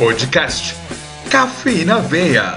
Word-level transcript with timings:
Podcast 0.00 0.74
Cafeína 1.30 2.00
Veia. 2.00 2.54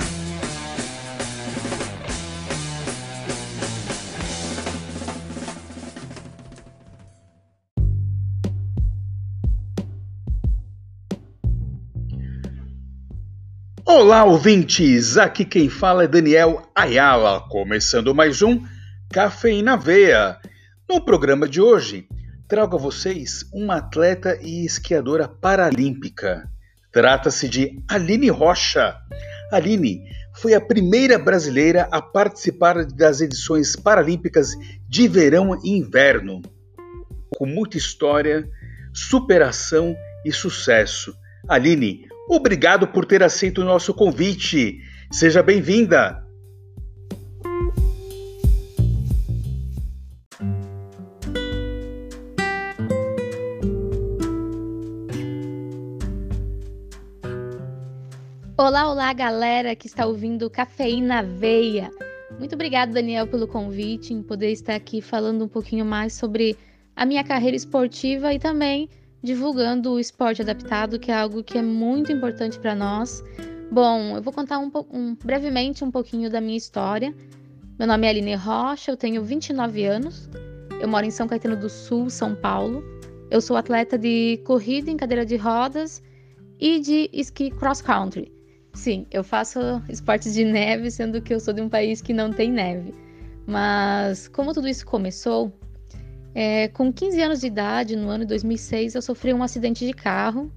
Olá, 13.85 14.23
ouvintes! 14.23 15.17
Aqui 15.17 15.43
quem 15.43 15.67
fala 15.67 16.05
é 16.05 16.07
Daniel 16.07 16.71
Ayala, 16.73 17.41
começando 17.49 18.15
mais 18.15 18.41
um 18.41 18.63
Cafeína 19.11 19.75
Veia. 19.75 20.37
No 20.89 21.03
programa 21.03 21.45
de 21.45 21.59
hoje, 21.59 22.07
trago 22.47 22.77
a 22.77 22.79
vocês 22.79 23.43
uma 23.53 23.79
atleta 23.79 24.39
e 24.41 24.65
esquiadora 24.65 25.27
paralímpica. 25.27 26.52
Trata-se 26.93 27.49
de 27.49 27.83
Aline 27.87 28.29
Rocha. 28.29 28.95
Aline 29.51 30.03
foi 30.35 30.53
a 30.53 30.61
primeira 30.61 31.17
brasileira 31.17 31.87
a 31.91 31.99
participar 31.99 32.85
das 32.85 33.19
edições 33.19 33.75
paralímpicas 33.75 34.51
de 34.87 35.07
verão 35.07 35.59
e 35.63 35.71
inverno. 35.71 36.39
Com 37.35 37.47
muita 37.47 37.77
história, 37.77 38.47
superação 38.93 39.95
e 40.23 40.31
sucesso. 40.31 41.15
Aline, 41.49 42.07
obrigado 42.29 42.87
por 42.87 43.05
ter 43.05 43.23
aceito 43.23 43.61
o 43.61 43.65
nosso 43.65 43.91
convite. 43.91 44.77
Seja 45.11 45.41
bem-vinda. 45.41 46.22
Olá, 58.65 58.89
olá, 58.89 59.11
galera 59.11 59.75
que 59.75 59.87
está 59.87 60.05
ouvindo 60.05 60.49
Cafeína 60.49 61.21
Veia. 61.21 61.91
Muito 62.39 62.55
obrigada, 62.55 62.93
Daniel, 62.93 63.27
pelo 63.27 63.45
convite, 63.45 64.13
em 64.13 64.23
poder 64.23 64.53
estar 64.53 64.73
aqui 64.73 65.01
falando 65.01 65.43
um 65.43 65.49
pouquinho 65.49 65.83
mais 65.83 66.13
sobre 66.13 66.55
a 66.95 67.05
minha 67.05 67.25
carreira 67.25 67.57
esportiva 67.57 68.33
e 68.33 68.39
também 68.39 68.87
divulgando 69.21 69.91
o 69.91 69.99
esporte 69.99 70.41
adaptado, 70.41 70.97
que 70.97 71.11
é 71.11 71.13
algo 71.13 71.43
que 71.43 71.57
é 71.57 71.61
muito 71.61 72.09
importante 72.13 72.57
para 72.57 72.73
nós. 72.73 73.21
Bom, 73.69 74.15
eu 74.15 74.21
vou 74.21 74.31
contar 74.31 74.59
um, 74.59 74.71
um, 74.93 75.13
brevemente 75.13 75.83
um 75.83 75.91
pouquinho 75.91 76.29
da 76.29 76.39
minha 76.39 76.57
história. 76.57 77.13
Meu 77.77 77.85
nome 77.85 78.07
é 78.07 78.11
Aline 78.11 78.35
Rocha, 78.35 78.91
eu 78.91 78.95
tenho 78.95 79.21
29 79.25 79.83
anos, 79.83 80.29
eu 80.79 80.87
moro 80.87 81.05
em 81.05 81.11
São 81.11 81.27
Caetano 81.27 81.57
do 81.57 81.67
Sul, 81.67 82.09
São 82.09 82.33
Paulo. 82.33 82.81
Eu 83.29 83.41
sou 83.41 83.57
atleta 83.57 83.97
de 83.97 84.41
corrida 84.45 84.89
em 84.89 84.95
cadeira 84.95 85.25
de 85.25 85.35
rodas 85.35 86.01
e 86.57 86.79
de 86.79 87.09
esqui 87.11 87.51
cross 87.51 87.81
country. 87.81 88.31
Sim, 88.73 89.05
eu 89.11 89.23
faço 89.23 89.59
esportes 89.87 90.33
de 90.33 90.43
neve, 90.43 90.89
sendo 90.89 91.21
que 91.21 91.33
eu 91.33 91.39
sou 91.39 91.53
de 91.53 91.61
um 91.61 91.69
país 91.69 92.01
que 92.01 92.11
não 92.11 92.31
tem 92.31 92.51
neve. 92.51 92.93
Mas 93.45 94.27
como 94.27 94.51
tudo 94.51 94.67
isso 94.67 94.85
começou, 94.85 95.53
é, 96.33 96.67
com 96.69 96.91
15 96.91 97.21
anos 97.21 97.41
de 97.41 97.47
idade, 97.47 97.95
no 97.95 98.09
ano 98.09 98.23
de 98.23 98.29
2006, 98.29 98.95
eu 98.95 99.01
sofri 99.01 99.31
um 99.33 99.43
acidente 99.43 99.85
de 99.85 99.93
carro. 99.93 100.51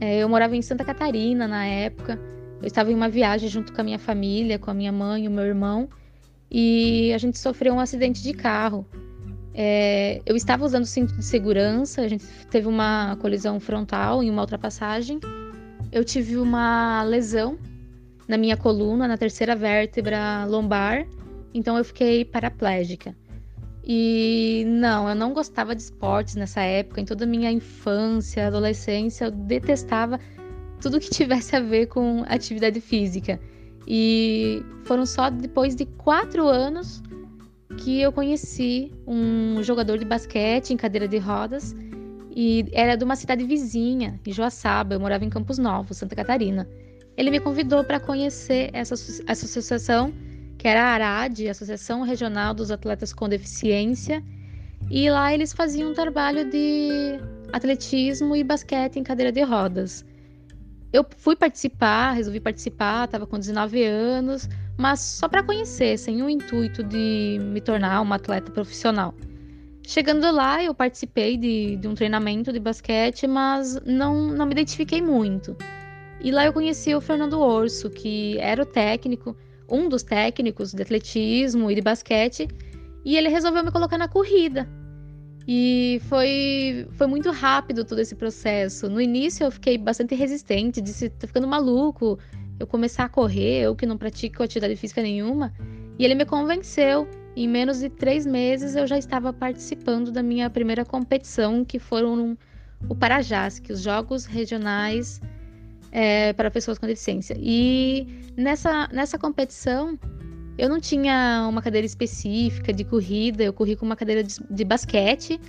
É, 0.00 0.18
eu 0.18 0.28
morava 0.28 0.56
em 0.56 0.62
Santa 0.62 0.84
Catarina 0.84 1.46
na 1.46 1.64
época. 1.64 2.18
Eu 2.60 2.66
estava 2.66 2.90
em 2.90 2.94
uma 2.94 3.08
viagem 3.08 3.48
junto 3.48 3.72
com 3.72 3.80
a 3.80 3.84
minha 3.84 3.98
família, 3.98 4.58
com 4.58 4.70
a 4.70 4.74
minha 4.74 4.92
mãe 4.92 5.24
e 5.24 5.28
o 5.28 5.30
meu 5.30 5.44
irmão, 5.44 5.88
e 6.50 7.12
a 7.12 7.18
gente 7.18 7.38
sofreu 7.38 7.74
um 7.74 7.80
acidente 7.80 8.22
de 8.22 8.32
carro. 8.32 8.86
É, 9.54 10.20
eu 10.24 10.34
estava 10.34 10.64
usando 10.64 10.84
cinto 10.84 11.14
de 11.14 11.24
segurança, 11.24 12.02
a 12.02 12.08
gente 12.08 12.24
teve 12.50 12.66
uma 12.66 13.16
colisão 13.20 13.60
frontal 13.60 14.22
em 14.22 14.30
uma 14.30 14.42
ultrapassagem 14.42 15.20
eu 15.92 16.02
tive 16.02 16.38
uma 16.38 17.02
lesão 17.02 17.58
na 18.26 18.38
minha 18.38 18.56
coluna, 18.56 19.06
na 19.06 19.18
terceira 19.18 19.54
vértebra 19.54 20.46
lombar, 20.46 21.06
então 21.52 21.76
eu 21.76 21.84
fiquei 21.84 22.24
paraplégica. 22.24 23.14
E 23.84 24.64
não, 24.66 25.08
eu 25.08 25.14
não 25.14 25.34
gostava 25.34 25.74
de 25.74 25.82
esportes 25.82 26.34
nessa 26.36 26.62
época, 26.62 27.00
em 27.00 27.04
toda 27.04 27.24
a 27.24 27.26
minha 27.26 27.50
infância, 27.50 28.46
adolescência, 28.46 29.26
eu 29.26 29.30
detestava 29.30 30.18
tudo 30.80 30.98
que 30.98 31.10
tivesse 31.10 31.54
a 31.54 31.60
ver 31.60 31.86
com 31.86 32.24
atividade 32.26 32.80
física. 32.80 33.38
E 33.86 34.64
foram 34.84 35.04
só 35.04 35.28
depois 35.28 35.74
de 35.74 35.84
quatro 35.84 36.46
anos 36.46 37.02
que 37.78 38.00
eu 38.00 38.12
conheci 38.12 38.92
um 39.06 39.62
jogador 39.62 39.98
de 39.98 40.04
basquete 40.04 40.70
em 40.72 40.76
cadeira 40.76 41.08
de 41.08 41.18
rodas 41.18 41.74
e 42.34 42.66
era 42.72 42.96
de 42.96 43.04
uma 43.04 43.16
cidade 43.16 43.44
vizinha, 43.44 44.18
em 44.26 44.32
Joaçaba. 44.32 44.94
Eu 44.94 45.00
morava 45.00 45.24
em 45.24 45.30
Campos 45.30 45.58
Novos, 45.58 45.98
Santa 45.98 46.16
Catarina. 46.16 46.68
Ele 47.16 47.30
me 47.30 47.40
convidou 47.40 47.84
para 47.84 48.00
conhecer 48.00 48.70
essa, 48.72 48.94
associação, 49.26 50.12
que 50.56 50.66
era 50.66 50.82
a 50.82 50.92
ARAD, 50.94 51.48
Associação 51.48 52.02
Regional 52.02 52.54
dos 52.54 52.70
Atletas 52.70 53.12
com 53.12 53.28
Deficiência. 53.28 54.22
E 54.90 55.10
lá 55.10 55.32
eles 55.32 55.52
faziam 55.52 55.90
um 55.90 55.94
trabalho 55.94 56.48
de 56.50 57.18
atletismo 57.52 58.34
e 58.34 58.42
basquete 58.42 58.96
em 58.96 59.02
cadeira 59.02 59.30
de 59.30 59.42
rodas. 59.42 60.04
Eu 60.92 61.06
fui 61.16 61.36
participar, 61.36 62.12
resolvi 62.12 62.40
participar, 62.40 63.04
estava 63.04 63.26
com 63.26 63.38
19 63.38 63.82
anos, 63.84 64.48
mas 64.76 65.00
só 65.00 65.28
para 65.28 65.42
conhecer, 65.42 65.98
sem 65.98 66.22
o 66.22 66.28
intuito 66.28 66.82
de 66.82 67.38
me 67.40 67.60
tornar 67.60 68.00
uma 68.00 68.16
atleta 68.16 68.50
profissional. 68.50 69.14
Chegando 69.84 70.30
lá, 70.30 70.62
eu 70.62 70.74
participei 70.74 71.36
de, 71.36 71.76
de 71.76 71.88
um 71.88 71.94
treinamento 71.94 72.52
de 72.52 72.60
basquete, 72.60 73.26
mas 73.26 73.80
não, 73.84 74.28
não 74.28 74.46
me 74.46 74.52
identifiquei 74.52 75.02
muito. 75.02 75.56
E 76.20 76.30
lá 76.30 76.46
eu 76.46 76.52
conheci 76.52 76.94
o 76.94 77.00
Fernando 77.00 77.40
Orso, 77.40 77.90
que 77.90 78.38
era 78.38 78.62
o 78.62 78.66
técnico, 78.66 79.36
um 79.68 79.88
dos 79.88 80.02
técnicos 80.04 80.72
de 80.72 80.82
atletismo 80.82 81.70
e 81.70 81.74
de 81.74 81.80
basquete, 81.80 82.46
e 83.04 83.16
ele 83.16 83.28
resolveu 83.28 83.64
me 83.64 83.72
colocar 83.72 83.98
na 83.98 84.06
corrida. 84.06 84.68
E 85.48 86.00
foi, 86.08 86.86
foi 86.92 87.08
muito 87.08 87.32
rápido 87.32 87.84
todo 87.84 88.00
esse 88.00 88.14
processo. 88.14 88.88
No 88.88 89.00
início 89.00 89.44
eu 89.44 89.50
fiquei 89.50 89.76
bastante 89.76 90.14
resistente, 90.14 90.80
disse, 90.80 91.10
tô 91.10 91.26
ficando 91.26 91.48
maluco, 91.48 92.16
eu 92.60 92.66
começar 92.68 93.04
a 93.04 93.08
correr, 93.08 93.62
eu 93.62 93.74
que 93.74 93.84
não 93.84 93.98
pratico 93.98 94.44
atividade 94.44 94.76
física 94.76 95.02
nenhuma. 95.02 95.52
E 95.98 96.04
ele 96.04 96.14
me 96.14 96.24
convenceu 96.24 97.08
em 97.36 97.48
menos 97.48 97.80
de 97.80 97.88
três 97.88 98.26
meses 98.26 98.76
eu 98.76 98.86
já 98.86 98.98
estava 98.98 99.32
participando 99.32 100.10
da 100.10 100.22
minha 100.22 100.50
primeira 100.50 100.84
competição, 100.84 101.64
que 101.64 101.78
foram 101.78 102.36
o 102.88 102.94
Parajás, 102.94 103.62
os 103.70 103.80
Jogos 103.80 104.24
Regionais 104.24 105.20
é, 105.90 106.32
para 106.32 106.50
Pessoas 106.50 106.78
com 106.78 106.86
Deficiência. 106.86 107.36
E 107.38 108.06
nessa, 108.36 108.88
nessa 108.92 109.18
competição 109.18 109.98
eu 110.58 110.68
não 110.68 110.78
tinha 110.78 111.46
uma 111.48 111.62
cadeira 111.62 111.86
específica 111.86 112.72
de 112.72 112.84
corrida, 112.84 113.42
eu 113.42 113.52
corri 113.52 113.76
com 113.76 113.86
uma 113.86 113.96
cadeira 113.96 114.22
de, 114.22 114.36
de 114.50 114.64
basquete 114.64 115.40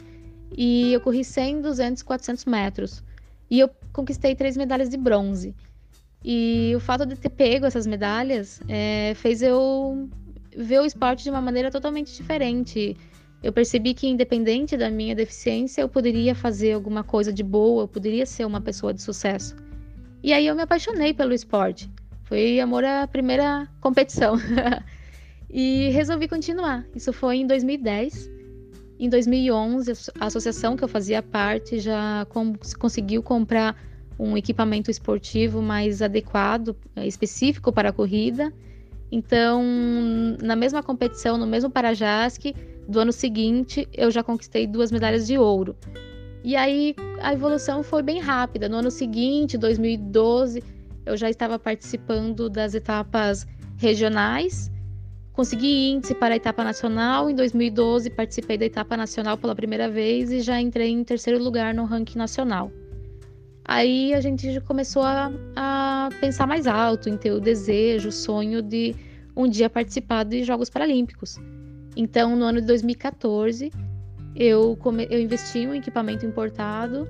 e 0.55 0.93
eu 0.93 1.01
corri 1.01 1.23
100, 1.23 1.61
200, 1.61 2.03
400 2.03 2.45
metros. 2.45 3.03
E 3.49 3.59
eu 3.59 3.69
conquistei 3.91 4.35
três 4.35 4.55
medalhas 4.55 4.89
de 4.89 4.97
bronze. 4.97 5.53
E 6.23 6.73
o 6.75 6.79
fato 6.79 7.05
de 7.05 7.15
ter 7.15 7.29
pego 7.29 7.65
essas 7.65 7.85
medalhas 7.85 8.61
é, 8.69 9.13
fez 9.15 9.41
eu 9.41 10.09
ver 10.57 10.81
o 10.81 10.85
esporte 10.85 11.23
de 11.23 11.29
uma 11.29 11.41
maneira 11.41 11.71
totalmente 11.71 12.15
diferente. 12.15 12.97
Eu 13.41 13.51
percebi 13.51 13.93
que, 13.93 14.07
independente 14.07 14.77
da 14.77 14.89
minha 14.89 15.15
deficiência, 15.15 15.81
eu 15.81 15.89
poderia 15.89 16.33
fazer 16.33 16.73
alguma 16.73 17.03
coisa 17.03 17.31
de 17.31 17.43
boa, 17.43 17.83
eu 17.83 17.87
poderia 17.87 18.25
ser 18.25 18.45
uma 18.45 18.61
pessoa 18.61 18.93
de 18.93 19.01
sucesso. 19.01 19.55
E 20.23 20.31
aí 20.31 20.47
eu 20.47 20.55
me 20.55 20.61
apaixonei 20.61 21.13
pelo 21.13 21.33
esporte. 21.33 21.89
Foi 22.23 22.59
amor 22.59 22.85
à 22.85 23.05
primeira 23.05 23.67
competição. 23.81 24.35
e 25.53 25.89
resolvi 25.89 26.27
continuar. 26.27 26.85
Isso 26.95 27.13
foi 27.13 27.37
em 27.37 27.47
2010. 27.47 28.31
Em 28.99 29.09
2011, 29.09 29.91
a 30.19 30.25
associação 30.25 30.75
que 30.75 30.83
eu 30.83 30.87
fazia 30.87 31.21
parte 31.21 31.79
já 31.79 32.25
conseguiu 32.79 33.21
comprar 33.21 33.75
um 34.17 34.37
equipamento 34.37 34.89
esportivo 34.89 35.61
mais 35.61 36.01
adequado, 36.01 36.75
específico 36.97 37.71
para 37.71 37.89
a 37.89 37.93
corrida. 37.93 38.53
Então, 39.13 39.63
na 40.41 40.55
mesma 40.55 40.81
competição, 40.81 41.37
no 41.37 41.45
mesmo 41.45 41.69
Parajasque 41.69 42.55
do 42.87 42.99
ano 42.99 43.11
seguinte, 43.11 43.87
eu 43.93 44.09
já 44.09 44.23
conquistei 44.23 44.65
duas 44.65 44.91
medalhas 44.91 45.27
de 45.27 45.37
ouro. 45.37 45.75
E 46.43 46.55
aí 46.55 46.95
a 47.21 47.31
evolução 47.31 47.83
foi 47.83 48.01
bem 48.01 48.19
rápida. 48.19 48.67
No 48.67 48.77
ano 48.77 48.89
seguinte, 48.89 49.55
2012, 49.55 50.63
eu 51.05 51.15
já 51.15 51.29
estava 51.29 51.59
participando 51.59 52.49
das 52.49 52.73
etapas 52.73 53.45
regionais, 53.77 54.71
consegui 55.31 55.91
índice 55.91 56.15
para 56.15 56.33
a 56.33 56.37
etapa 56.37 56.63
nacional. 56.63 57.29
Em 57.29 57.35
2012, 57.35 58.09
participei 58.09 58.57
da 58.57 58.65
etapa 58.65 58.97
nacional 58.97 59.37
pela 59.37 59.53
primeira 59.53 59.87
vez 59.87 60.31
e 60.31 60.41
já 60.41 60.59
entrei 60.59 60.89
em 60.89 61.03
terceiro 61.03 61.37
lugar 61.37 61.71
no 61.75 61.85
ranking 61.85 62.17
nacional. 62.17 62.71
Aí 63.65 64.13
a 64.13 64.19
gente 64.19 64.59
começou 64.61 65.03
a, 65.03 65.31
a 65.55 66.09
pensar 66.19 66.45
mais 66.45 66.67
alto, 66.67 67.09
em 67.09 67.17
ter 67.17 67.31
o 67.31 67.39
desejo, 67.39 68.09
o 68.09 68.11
sonho 68.11 68.61
de 68.61 68.95
um 69.35 69.47
dia 69.47 69.69
participar 69.69 70.23
de 70.23 70.43
Jogos 70.43 70.69
Paralímpicos. 70.69 71.37
Então, 71.95 72.35
no 72.35 72.43
ano 72.43 72.59
de 72.59 72.67
2014, 72.67 73.71
eu, 74.35 74.75
come... 74.77 75.07
eu 75.09 75.19
investi 75.19 75.59
em 75.59 75.67
um 75.67 75.75
equipamento 75.75 76.25
importado 76.25 77.07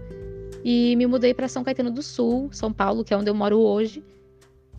e 0.63 0.95
me 0.95 1.07
mudei 1.07 1.33
para 1.33 1.47
São 1.47 1.63
Caetano 1.63 1.91
do 1.91 2.01
Sul, 2.01 2.49
São 2.51 2.71
Paulo, 2.71 3.03
que 3.03 3.13
é 3.13 3.17
onde 3.17 3.29
eu 3.29 3.35
moro 3.35 3.59
hoje, 3.59 4.03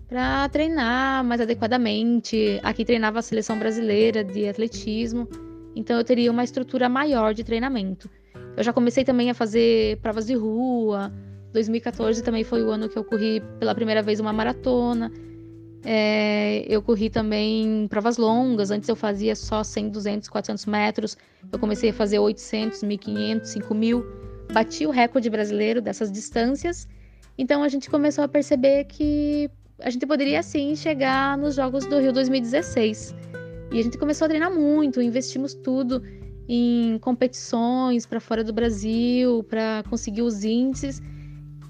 para 0.08 0.48
treinar 0.48 1.24
mais 1.24 1.40
adequadamente. 1.40 2.60
Aqui 2.62 2.84
treinava 2.84 3.18
a 3.18 3.22
seleção 3.22 3.58
brasileira 3.58 4.22
de 4.22 4.48
atletismo, 4.48 5.28
então 5.74 5.96
eu 5.96 6.04
teria 6.04 6.30
uma 6.30 6.44
estrutura 6.44 6.88
maior 6.88 7.34
de 7.34 7.42
treinamento. 7.42 8.08
Eu 8.56 8.62
já 8.62 8.72
comecei 8.72 9.04
também 9.04 9.30
a 9.30 9.34
fazer 9.34 9.98
provas 9.98 10.26
de 10.26 10.34
rua. 10.34 11.12
2014 11.54 12.22
também 12.22 12.42
foi 12.42 12.62
o 12.62 12.70
ano 12.70 12.88
que 12.88 12.98
eu 12.98 13.04
corri 13.04 13.40
pela 13.58 13.74
primeira 13.74 14.02
vez 14.02 14.18
uma 14.18 14.32
maratona. 14.32 15.10
É, 15.84 16.64
eu 16.68 16.82
corri 16.82 17.08
também 17.08 17.86
provas 17.88 18.16
longas. 18.16 18.70
Antes 18.70 18.88
eu 18.88 18.96
fazia 18.96 19.36
só 19.36 19.62
100, 19.62 19.90
200, 19.90 20.28
400 20.28 20.66
metros. 20.66 21.16
Eu 21.52 21.58
comecei 21.58 21.90
a 21.90 21.92
fazer 21.92 22.18
800, 22.18 22.82
1500, 22.82 23.48
5000. 23.48 24.04
Bati 24.52 24.84
o 24.84 24.90
recorde 24.90 25.30
brasileiro 25.30 25.80
dessas 25.80 26.10
distâncias. 26.10 26.88
Então 27.38 27.62
a 27.62 27.68
gente 27.68 27.88
começou 27.88 28.24
a 28.24 28.28
perceber 28.28 28.84
que 28.84 29.48
a 29.80 29.90
gente 29.90 30.06
poderia 30.06 30.42
sim 30.42 30.74
chegar 30.74 31.38
nos 31.38 31.54
Jogos 31.54 31.86
do 31.86 32.00
Rio 32.00 32.12
2016. 32.12 33.14
E 33.72 33.78
a 33.78 33.82
gente 33.82 33.96
começou 33.96 34.24
a 34.26 34.28
treinar 34.28 34.52
muito, 34.52 35.00
investimos 35.00 35.54
tudo 35.54 36.02
em 36.48 36.98
competições 36.98 38.06
para 38.06 38.20
fora 38.20 38.42
do 38.44 38.52
Brasil, 38.52 39.44
para 39.44 39.84
conseguir 39.88 40.22
os 40.22 40.44
índices. 40.44 41.00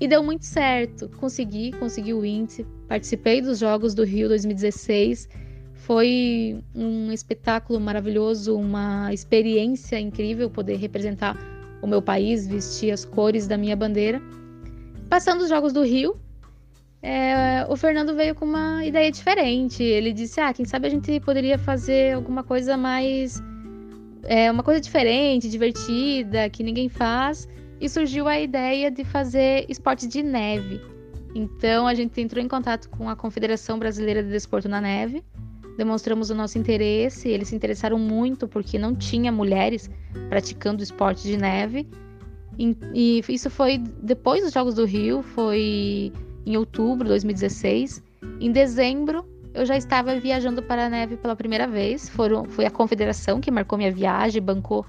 E 0.00 0.08
deu 0.08 0.23
muito 0.23 0.44
certo. 0.44 1.08
Consegui, 1.20 1.73
consegui 1.73 2.12
o 2.12 2.25
índice. 2.25 2.67
Participei 2.88 3.41
dos 3.41 3.58
Jogos 3.58 3.94
do 3.94 4.05
Rio 4.05 4.29
2016. 4.29 5.29
Foi 5.73 6.62
um 6.75 7.12
espetáculo 7.12 7.79
maravilhoso, 7.79 8.56
uma 8.56 9.12
experiência 9.12 9.99
incrível 10.00 10.49
poder 10.49 10.76
representar 10.76 11.37
o 11.82 11.87
meu 11.87 12.00
país, 12.00 12.46
vestir 12.46 12.91
as 12.91 13.05
cores 13.05 13.46
da 13.46 13.58
minha 13.58 13.76
bandeira. 13.76 14.20
Passando 15.08 15.43
os 15.43 15.49
Jogos 15.49 15.73
do 15.73 15.82
Rio, 15.82 16.17
é, 17.02 17.67
o 17.69 17.76
Fernando 17.76 18.14
veio 18.14 18.35
com 18.35 18.47
uma 18.47 18.85
ideia 18.85 19.11
diferente. 19.11 19.82
Ele 19.82 20.12
disse: 20.12 20.40
Ah, 20.40 20.52
quem 20.55 20.64
sabe 20.64 20.87
a 20.87 20.90
gente 20.90 21.20
poderia 21.20 21.58
fazer 21.58 22.14
alguma 22.14 22.43
coisa 22.43 22.76
mais. 22.76 23.43
É, 24.23 24.50
uma 24.50 24.62
coisa 24.62 24.81
diferente, 24.81 25.50
divertida, 25.50 26.49
que 26.49 26.62
ninguém 26.62 26.88
faz 26.88 27.47
e 27.81 27.88
surgiu 27.88 28.29
a 28.29 28.38
ideia 28.41 28.91
de 28.91 29.05
fazer 29.05 29.67
esporte 29.69 30.06
de 30.06 30.23
neve. 30.23 30.81
Então 31.35 31.87
a 31.87 31.94
gente 31.94 32.21
entrou 32.21 32.43
em 32.43 32.49
contato 32.49 32.88
com 32.88 33.09
a 33.09 33.17
Confederação 33.17 33.79
Brasileira 33.79 34.23
de 34.23 34.31
Desporto 34.31 34.69
na 34.69 34.81
Neve, 34.81 35.25
demonstramos 35.76 36.31
o 36.31 36.35
nosso 36.35 36.59
interesse, 36.59 37.29
eles 37.29 37.49
se 37.49 37.56
interessaram 37.56 37.99
muito 37.99 38.47
porque 38.47 38.79
não 38.79 38.94
tinha 38.94 39.32
mulheres 39.32 39.91
praticando 40.29 40.82
esporte 40.82 41.23
de 41.23 41.37
neve. 41.37 41.88
E, 42.56 42.76
e 42.94 43.23
isso 43.29 43.50
foi 43.50 43.79
depois 43.79 44.43
dos 44.43 44.53
Jogos 44.53 44.75
do 44.75 44.85
Rio, 44.85 45.23
foi 45.23 46.12
em 46.47 46.56
outubro 46.56 47.05
de 47.05 47.11
2016. 47.11 48.03
Em 48.41 48.53
dezembro, 48.53 49.26
eu 49.53 49.67
já 49.67 49.76
estava 49.76 50.19
viajando 50.19 50.62
para 50.62 50.87
a 50.87 50.91
neve 50.91 51.17
pela 51.17 51.35
primeira 51.35 51.67
vez. 51.67 52.09
Foram, 52.09 52.44
foi 52.44 52.65
a 52.65 52.71
confederação 52.71 53.41
que 53.41 53.50
marcou 53.50 53.76
minha 53.76 53.93
viagem, 53.93 54.41
bancou 54.41 54.87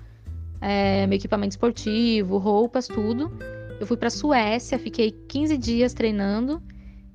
é, 0.66 1.06
meu 1.06 1.16
equipamento 1.16 1.52
esportivo, 1.52 2.40
roupas, 2.40 2.88
tudo. 2.88 3.32
Eu 3.80 3.86
fui 3.86 3.96
para 3.96 4.10
Suécia, 4.10 4.80
fiquei 4.80 5.12
15 5.12 5.58
dias 5.60 5.94
treinando 5.94 6.62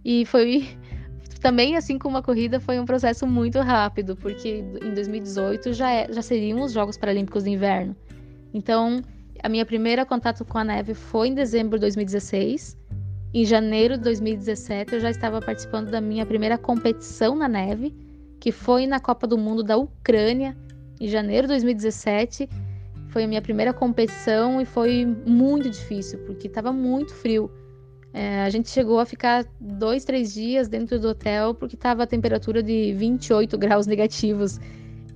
e 0.04 0.24
foi 0.24 0.68
também 1.40 1.76
assim 1.76 1.98
como 1.98 2.16
a 2.16 2.22
corrida 2.22 2.60
foi 2.60 2.78
um 2.78 2.84
processo 2.84 3.26
muito 3.26 3.58
rápido, 3.58 4.14
porque 4.14 4.64
em 4.80 4.94
2018 4.94 5.72
já, 5.72 5.90
é, 5.90 6.12
já 6.12 6.22
seriam 6.22 6.60
os 6.62 6.72
Jogos 6.72 6.96
Paralímpicos 6.96 7.42
de 7.42 7.50
Inverno. 7.50 7.96
Então, 8.54 9.02
a 9.42 9.48
minha 9.48 9.66
primeira 9.66 10.06
contato 10.06 10.44
com 10.44 10.58
a 10.58 10.62
neve 10.62 10.94
foi 10.94 11.28
em 11.28 11.34
dezembro 11.34 11.76
de 11.76 11.80
2016. 11.80 12.78
Em 13.34 13.44
janeiro 13.44 13.96
de 13.96 14.04
2017, 14.04 14.94
eu 14.94 15.00
já 15.00 15.10
estava 15.10 15.40
participando 15.40 15.90
da 15.90 16.00
minha 16.00 16.24
primeira 16.24 16.56
competição 16.56 17.34
na 17.34 17.48
neve, 17.48 17.96
que 18.38 18.52
foi 18.52 18.86
na 18.86 19.00
Copa 19.00 19.26
do 19.26 19.36
Mundo 19.36 19.64
da 19.64 19.76
Ucrânia, 19.76 20.56
em 21.00 21.08
janeiro 21.08 21.46
de 21.48 21.54
2017. 21.54 22.48
Foi 23.10 23.24
a 23.24 23.28
minha 23.28 23.42
primeira 23.42 23.72
competição 23.72 24.60
e 24.60 24.64
foi 24.64 25.04
muito 25.26 25.68
difícil, 25.68 26.18
porque 26.20 26.46
estava 26.46 26.72
muito 26.72 27.12
frio. 27.12 27.50
É, 28.12 28.42
a 28.42 28.50
gente 28.50 28.68
chegou 28.68 28.98
a 28.98 29.06
ficar 29.06 29.44
dois, 29.60 30.04
três 30.04 30.34
dias 30.34 30.68
dentro 30.68 30.98
do 30.98 31.08
hotel 31.08 31.54
porque 31.54 31.76
estava 31.76 32.02
a 32.02 32.06
temperatura 32.06 32.62
de 32.62 32.92
28 32.94 33.56
graus 33.56 33.86
negativos. 33.86 34.58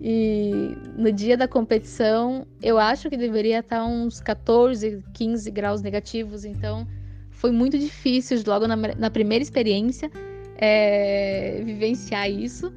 E 0.01 0.77
no 0.97 1.11
dia 1.11 1.37
da 1.37 1.49
competição, 1.49 2.47
eu 2.63 2.79
acho 2.79 3.09
que 3.09 3.17
deveria 3.17 3.61
estar 3.61 3.85
uns 3.85 4.21
14, 4.21 5.03
15 5.15 5.51
graus 5.51 5.81
negativos. 5.81 6.45
Então, 6.45 6.87
foi 7.31 7.51
muito 7.51 7.79
difícil, 7.79 8.43
logo 8.47 8.67
na, 8.67 8.77
na 8.77 9.11
primeira 9.11 9.43
experiência, 9.43 10.11
é, 10.57 11.63
vivenciar 11.65 12.31
isso. 12.31 12.73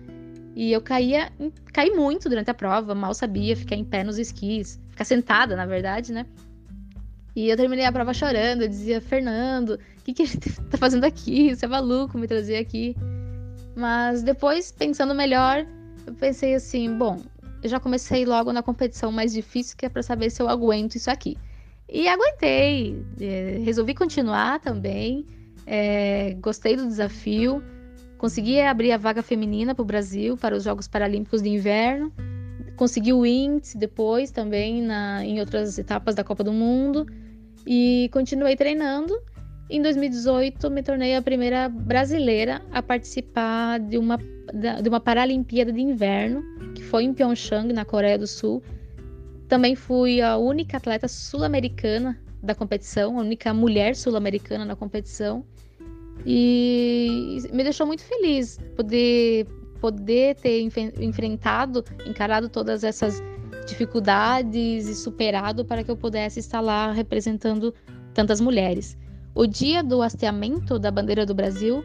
E 0.58 0.72
eu 0.72 0.82
caía, 0.82 1.32
caí 1.72 1.92
muito 1.92 2.28
durante 2.28 2.50
a 2.50 2.54
prova, 2.54 2.96
mal 2.96 3.14
sabia 3.14 3.56
ficar 3.56 3.76
em 3.76 3.84
pé 3.86 4.04
nos 4.04 4.18
esquis, 4.18 4.82
ficar 4.90 5.04
sentada, 5.04 5.56
na 5.56 5.68
verdade, 5.68 6.12
né? 6.12 6.26
E 7.36 7.48
eu 7.48 7.56
terminei 7.56 7.86
a 7.86 7.92
prova 7.92 8.12
chorando, 8.12 8.64
eu 8.64 8.68
dizia, 8.68 9.00
Fernando, 9.00 9.76
o 9.76 10.04
que, 10.04 10.16
que 10.16 10.26
gente 10.26 10.60
tá 10.68 10.76
fazendo 10.76 11.04
aqui? 11.04 11.56
Você 11.56 11.66
é 11.66 11.68
maluco 11.68 12.18
me 12.18 12.28
trazer 12.28 12.58
aqui. 12.58 12.96
Mas 13.76 14.24
depois, 14.24 14.72
pensando 14.72 15.14
melhor, 15.14 15.64
eu 16.08 16.16
pensei 16.16 16.56
assim, 16.56 16.92
bom, 16.98 17.22
eu 17.62 17.70
já 17.70 17.80
comecei 17.80 18.26
logo 18.26 18.52
na 18.52 18.64
competição 18.64 19.12
mais 19.12 19.34
difícil, 19.34 19.78
que 19.78 19.86
é 19.86 19.90
para 19.90 20.02
saber 20.02 20.32
se 20.32 20.42
eu 20.42 20.50
aguento 20.50 20.96
isso 20.96 21.12
aqui. 21.12 21.38
E 21.88 22.08
aguentei, 22.08 23.06
é, 23.22 23.62
resolvi 23.64 23.94
continuar 23.94 24.60
também, 24.60 25.24
é, 25.68 26.36
gostei 26.42 26.76
do 26.76 26.88
desafio. 26.88 27.62
Consegui 28.18 28.60
abrir 28.62 28.92
a 28.92 28.98
vaga 28.98 29.22
feminina 29.22 29.76
para 29.76 29.84
o 29.84 29.86
Brasil 29.86 30.36
para 30.38 30.56
os 30.56 30.64
Jogos 30.64 30.88
Paralímpicos 30.88 31.42
de 31.42 31.50
Inverno. 31.50 32.12
Consegui 32.76 33.14
o 33.14 33.26
índice 33.26 33.78
depois 33.78 34.32
também 34.32 34.82
na, 34.82 35.24
em 35.24 35.40
outras 35.40 35.78
etapas 35.78 36.16
da 36.16 36.24
Copa 36.24 36.44
do 36.44 36.52
Mundo. 36.52 37.06
E 37.66 38.10
continuei 38.12 38.56
treinando. 38.56 39.14
Em 39.70 39.82
2018, 39.82 40.70
me 40.72 40.82
tornei 40.82 41.16
a 41.16 41.22
primeira 41.22 41.68
brasileira 41.68 42.62
a 42.72 42.82
participar 42.82 43.80
de 43.80 43.98
uma, 43.98 44.18
de 44.18 44.88
uma 44.88 45.00
Paralimpíada 45.00 45.74
de 45.74 45.82
Inverno, 45.82 46.42
que 46.74 46.82
foi 46.82 47.04
em 47.04 47.14
Pyeongchang, 47.14 47.74
na 47.74 47.84
Coreia 47.84 48.18
do 48.18 48.26
Sul. 48.26 48.64
Também 49.50 49.76
fui 49.76 50.22
a 50.22 50.38
única 50.38 50.78
atleta 50.78 51.08
sul-americana 51.08 52.18
da 52.42 52.56
competição, 52.56 53.20
a 53.20 53.22
única 53.22 53.54
mulher 53.54 53.96
sul-americana 53.96 54.64
na 54.64 54.76
competição. 54.76 55.46
E 56.26 57.42
me 57.54 57.64
deixou 57.64 57.88
muito 57.88 58.04
feliz 58.04 58.60
poder 58.76 59.48
poder 59.80 60.36
ter 60.36 60.62
enfrentado, 61.00 61.84
encarado 62.06 62.50
todas 62.50 62.84
essas 62.84 63.22
dificuldades 63.68 64.88
e 64.88 64.96
superado 64.96 65.66
para 65.66 65.84
que 65.84 65.92
eu 65.92 65.98
pudesse 65.98 66.40
estar 66.40 66.62
lá 66.62 66.92
representando 66.92 67.74
tantas 68.14 68.42
mulheres. 68.42 68.98
O 69.36 69.46
dia 69.46 69.84
do 69.84 70.02
hasteamento 70.02 70.80
da 70.80 70.90
bandeira 70.90 71.26
do 71.26 71.36
Brasil 71.36 71.84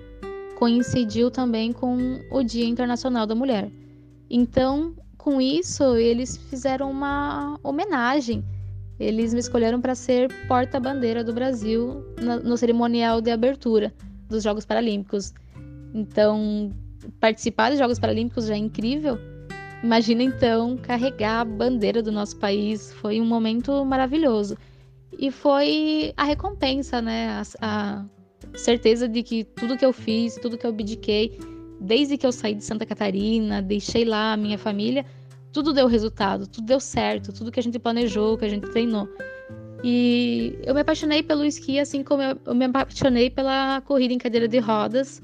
coincidiu 0.59 1.31
também 1.31 1.73
com 1.73 2.21
o 2.31 2.43
Dia 2.43 2.65
Internacional 2.65 3.27
da 3.27 3.35
Mulher. 3.35 3.71
Então, 4.31 4.95
com 5.19 5.41
isso, 5.41 5.97
eles 5.97 6.37
fizeram 6.37 6.91
uma 6.91 7.59
homenagem. 7.63 8.45
Eles 8.99 9.35
me 9.35 9.41
escolheram 9.41 9.81
para 9.81 9.95
ser 9.95 10.33
porta-bandeira 10.47 11.25
do 11.25 11.33
Brasil 11.33 12.05
no 12.45 12.57
cerimonial 12.57 13.21
de 13.21 13.31
abertura 13.31 13.93
dos 14.33 14.43
Jogos 14.43 14.65
Paralímpicos. 14.65 15.33
Então, 15.95 16.73
participar 17.21 17.71
dos 17.71 17.79
Jogos 17.79 17.99
Paralímpicos 17.99 18.47
já 18.47 18.55
é 18.55 18.59
incrível. 18.59 19.19
Imagina 19.83 20.23
então 20.23 20.77
carregar 20.77 21.41
a 21.41 21.45
bandeira 21.45 22.03
do 22.03 22.13
nosso 22.13 22.37
país. 22.37 22.93
Foi 22.95 23.21
um 23.21 23.25
momento 23.25 23.85
maravilhoso. 23.85 24.57
E 25.19 25.31
foi 25.31 26.13
a 26.17 26.25
recompensa, 26.25 27.03
né? 27.03 27.29
A, 27.29 27.43
a 27.61 28.05
certeza 28.57 29.09
de 29.09 29.23
que 29.23 29.45
tudo 29.45 29.77
que 29.77 29.85
eu 29.85 29.93
fiz, 29.93 30.37
tudo 30.37 30.57
que 30.57 30.67
eu 30.67 30.71
abdiquei, 30.71 31.39
desde 31.81 32.17
que 32.17 32.27
eu 32.27 32.33
saí 32.33 32.55
de 32.55 32.65
Santa 32.65 32.87
Catarina, 32.87 33.61
deixei 33.61 34.05
lá 34.05 34.33
a 34.33 34.37
minha 34.37 34.57
família, 34.57 35.05
tudo 35.53 35.73
deu 35.73 35.87
resultado, 35.87 36.47
tudo 36.47 36.67
deu 36.67 36.81
certo, 36.81 37.33
tudo 37.33 37.51
que 37.51 37.61
a 37.61 37.63
gente 37.63 37.79
planejou, 37.79 38.39
que 38.39 38.45
a 38.45 38.49
gente 38.49 38.71
treinou. 38.71 39.09
E 39.83 40.59
eu 40.63 40.75
me 40.75 40.81
apaixonei 40.81 41.23
pelo 41.23 41.45
esqui, 41.45 41.81
assim 41.81 42.05
como 42.05 42.23
eu 42.23 42.55
me 42.55 42.67
apaixonei 42.67 43.29
pela 43.29 43.81
corrida 43.81 44.15
em 44.15 44.19
cadeira 44.19 44.47
de 44.47 44.59
rodas. 44.59 45.21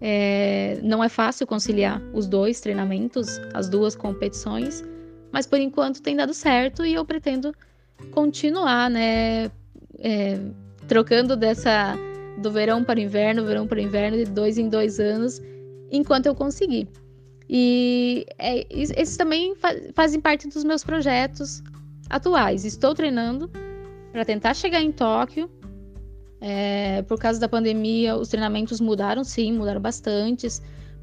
É, 0.00 0.78
não 0.82 1.02
é 1.02 1.08
fácil 1.08 1.46
conciliar 1.46 2.02
os 2.12 2.26
dois 2.26 2.60
treinamentos, 2.60 3.40
as 3.54 3.68
duas 3.68 3.94
competições, 3.94 4.84
mas 5.32 5.46
por 5.46 5.58
enquanto 5.58 6.02
tem 6.02 6.16
dado 6.16 6.34
certo 6.34 6.84
e 6.84 6.94
eu 6.94 7.04
pretendo 7.04 7.54
continuar, 8.10 8.90
né? 8.90 9.50
É, 9.98 10.38
trocando 10.86 11.36
dessa 11.36 11.96
do 12.38 12.50
verão 12.50 12.84
para 12.84 12.98
o 12.98 13.02
inverno, 13.02 13.46
verão 13.46 13.66
para 13.66 13.78
o 13.78 13.80
inverno, 13.80 14.18
de 14.18 14.26
dois 14.26 14.58
em 14.58 14.68
dois 14.68 15.00
anos, 15.00 15.40
enquanto 15.90 16.26
eu 16.26 16.34
conseguir. 16.34 16.88
E 17.48 18.26
é, 18.38 18.66
esses 18.68 19.16
também 19.16 19.54
fazem 19.94 20.20
parte 20.20 20.48
dos 20.48 20.64
meus 20.64 20.84
projetos 20.84 21.62
atuais. 22.10 22.64
Estou 22.64 22.94
treinando 22.94 23.50
para 24.16 24.24
tentar 24.24 24.54
chegar 24.54 24.80
em 24.80 24.90
Tóquio 24.90 25.50
É, 26.40 27.02
por 27.02 27.18
causa 27.18 27.38
da 27.38 27.48
pandemia, 27.48 28.16
os 28.16 28.28
treinamentos 28.28 28.80
mudaram, 28.80 29.22
sim, 29.22 29.52
mudaram 29.52 29.80
bastante, 29.80 30.46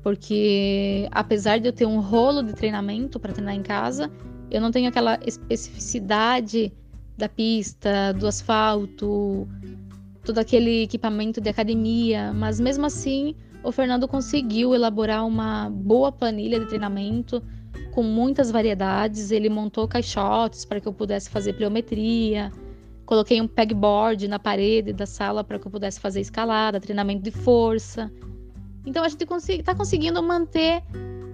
porque 0.02 1.08
apesar 1.12 1.60
de 1.60 1.68
eu 1.68 1.74
ter 1.74 1.86
um 1.86 2.00
rolo 2.00 2.42
de 2.42 2.54
treinamento 2.54 3.20
para 3.20 3.34
treinar 3.34 3.56
em 3.56 3.62
casa, 3.62 4.12
eu 4.50 4.60
não 4.60 4.72
tenho 4.72 4.90
aquela 4.90 5.20
especificidade 5.26 6.72
da 7.16 7.30
pista, 7.30 8.14
do 8.14 8.26
asfalto, 8.28 9.48
todo 10.24 10.40
aquele 10.40 10.84
equipamento 10.84 11.40
de 11.42 11.50
academia, 11.50 12.32
mas 12.34 12.60
mesmo 12.60 12.86
assim, 12.86 13.36
o 13.64 13.72
Fernando 13.72 14.08
conseguiu 14.08 14.74
elaborar 14.74 15.26
uma 15.26 15.70
boa 15.70 16.12
planilha 16.12 16.60
de 16.60 16.68
treinamento 16.68 17.44
com 17.92 18.04
muitas 18.04 18.50
variedades. 18.52 19.32
Ele 19.32 19.50
montou 19.50 19.88
caixotes 19.88 20.64
para 20.66 20.80
que 20.80 20.88
eu 20.88 20.94
pudesse 20.94 21.30
fazer 21.30 21.54
pliometria, 21.54 22.52
Coloquei 23.14 23.40
um 23.40 23.48
pegboard 23.48 24.28
na 24.28 24.40
parede 24.40 24.92
da 24.92 25.06
sala 25.06 25.44
para 25.44 25.60
que 25.60 25.68
eu 25.68 25.72
pudesse 25.72 26.00
fazer 26.00 26.20
escalada, 26.20 26.80
treinamento 26.80 27.22
de 27.22 27.30
força. 27.30 28.12
Então 28.88 29.04
a 29.04 29.08
gente 29.08 29.24
está 29.50 29.76
conseguindo 29.76 30.24
manter. 30.24 30.82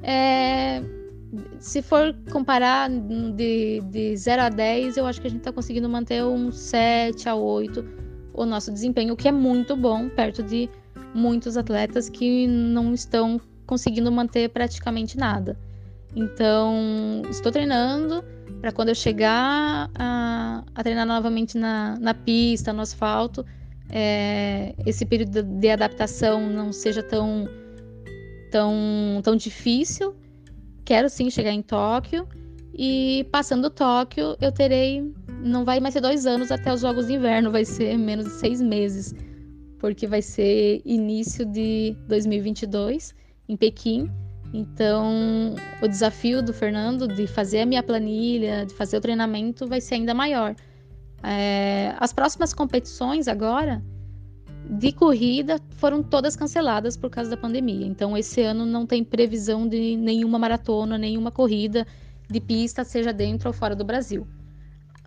É, 0.04 0.84
se 1.58 1.82
for 1.82 2.14
comparar 2.34 2.90
de, 2.90 3.80
de 3.80 4.18
0 4.18 4.42
a 4.42 4.50
10, 4.50 4.98
eu 4.98 5.06
acho 5.06 5.22
que 5.22 5.28
a 5.28 5.30
gente 5.30 5.40
está 5.40 5.54
conseguindo 5.54 5.88
manter 5.88 6.22
um 6.22 6.52
7 6.52 7.30
a 7.30 7.36
8 7.36 7.86
o 8.34 8.46
nosso 8.46 8.74
desempenho, 8.74 9.14
o 9.14 9.16
que 9.16 9.30
é 9.30 9.32
muito 9.32 9.74
bom, 9.74 10.10
perto 10.10 10.44
de 10.44 10.70
muitos 11.16 11.56
atletas 11.56 12.10
que 12.10 12.46
não 12.46 12.94
estão 12.94 13.40
conseguindo 13.66 14.12
manter 14.12 14.50
praticamente 14.50 15.18
nada. 15.18 15.58
Então, 16.16 17.22
estou 17.30 17.51
treinando 17.51 18.24
para 18.60 18.72
quando 18.72 18.89
eu 18.89 18.96
chegar 18.96 19.89
a, 19.96 20.63
a 20.74 20.84
treinar 20.84 21.06
novamente 21.06 21.58
na, 21.58 21.98
na, 22.00 22.13
pista, 22.13 22.74
no 22.74 22.82
asfalto, 22.82 23.46
é, 23.89 24.75
esse 24.86 25.06
período 25.06 25.44
de 25.44 25.70
adaptação 25.70 26.50
não 26.50 26.74
seja 26.74 27.01
tão, 27.01 27.48
tão, 28.51 29.22
tão 29.24 29.36
difícil. 29.36 30.16
Quero 30.84 31.10
sim 31.10 31.30
chegar 31.30 31.51
em 31.51 31.62
Tóquio 31.62 32.28
e 32.74 33.28
passando 33.32 33.70
Tóquio 33.70 34.36
eu 34.42 34.51
terei, 34.51 35.13
não 35.44 35.63
vai 35.63 35.80
mais 35.80 35.94
ser 35.94 36.01
dois 36.01 36.25
anos 36.25 36.51
até 36.51 36.74
os 36.74 36.82
Jogos 36.82 37.08
de 37.08 37.13
Inverno, 37.13 37.51
vai 37.51 37.63
ser 37.63 37.98
menos 37.98 38.25
de 38.25 38.32
seis 38.32 38.60
meses, 38.60 39.13
porque 39.80 40.08
vai 40.08 40.22
ser 40.22 40.82
início 40.84 41.46
de 41.46 41.96
2022 42.08 43.13
em 43.48 43.56
Pequim 43.56 44.12
então, 44.53 45.56
o 45.82 45.88
desafio 45.88 46.41
do 46.41 46.53
Fernando 46.53 47.08
de 47.08 47.27
fazer 47.27 47.62
a 47.62 47.65
minha 47.65 47.84
planilha, 47.84 48.65
de 48.65 48.74
fazer 48.74 48.98
o 48.98 49.01
treinamento, 49.01 49.68
vai 49.68 49.79
ser 49.79 49.96
ainda 49.96 50.13
maior. 50.13 50.56
É, 51.22 51.94
as 52.00 52.12
próximas 52.12 52.53
competições 52.53 53.27
agora 53.27 53.84
de 54.70 54.91
corrida 54.91 55.60
foram 55.72 56.01
todas 56.01 56.36
canceladas 56.36 56.98
por 56.98 57.10
causa 57.10 57.29
da 57.29 57.38
pandemia. 57.38 57.86
Então, 57.86 58.18
esse 58.18 58.41
ano 58.41 58.65
não 58.65 58.86
tem 58.86 59.03
previsão 59.03 59.68
de 59.68 59.96
nenhuma 59.96 60.39
maratona, 60.39 60.98
nenhuma 60.98 61.32
corrida 61.32 61.86
de 62.29 62.39
pista, 62.39 62.84
seja 62.84 63.13
dentro 63.13 63.50
ou 63.50 63.53
fora 63.53 63.75
do 63.75 63.84
Brasil. 63.84 64.27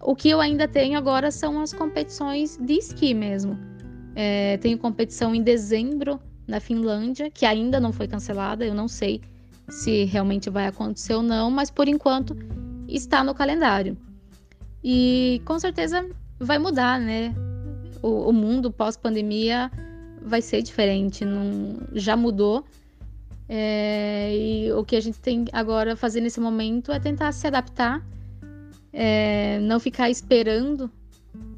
O 0.01 0.15
que 0.15 0.29
eu 0.29 0.41
ainda 0.41 0.67
tenho 0.67 0.99
agora 0.99 1.31
são 1.31 1.61
as 1.61 1.73
competições 1.73 2.57
de 2.59 2.75
esqui 2.75 3.15
mesmo. 3.15 3.57
É, 4.15 4.57
tenho 4.59 4.79
competição 4.79 5.35
em 5.35 5.43
dezembro 5.43 6.21
na 6.47 6.61
Finlândia, 6.61 7.31
que 7.31 7.47
ainda 7.47 7.81
não 7.81 7.93
foi 7.93 8.09
cancelada, 8.09 8.65
eu 8.65 8.75
não 8.75 8.89
sei 8.89 9.21
se 9.69 10.05
realmente 10.05 10.51
vai 10.51 10.67
acontecer 10.67 11.15
ou 11.15 11.23
não, 11.23 11.51
mas 11.51 11.71
por 11.71 11.89
enquanto 11.89 12.37
está 12.89 13.23
no 13.25 13.35
calendário. 13.35 13.97
E 14.83 15.41
com 15.45 15.59
certeza 15.59 16.09
vai 16.39 16.59
mudar, 16.59 17.01
né? 17.01 17.35
O, 18.03 18.31
o 18.31 18.33
mundo 18.33 18.71
pós-pandemia 18.71 19.71
vai 20.21 20.43
ser 20.43 20.63
diferente, 20.63 21.25
não, 21.25 21.79
já 21.93 22.17
mudou. 22.17 22.65
É, 23.49 24.35
e 24.35 24.73
o 24.73 24.85
que 24.85 24.97
a 24.97 25.01
gente 25.01 25.21
tem 25.21 25.45
agora 25.53 25.93
a 25.93 25.97
fazer 25.97 26.21
nesse 26.21 26.41
momento 26.41 26.91
é 26.91 26.99
tentar 26.99 27.33
se 27.33 27.47
adaptar, 27.47 28.03
é, 28.93 29.59
não 29.61 29.79
ficar 29.79 30.11
esperando 30.11 30.91